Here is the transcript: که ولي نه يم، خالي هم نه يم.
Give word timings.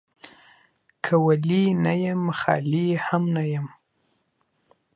که 1.03 1.15
ولي 1.25 1.63
نه 1.83 1.93
يم، 2.03 2.21
خالي 2.39 2.87
هم 3.07 3.23
نه 3.35 3.43
يم. 3.53 3.67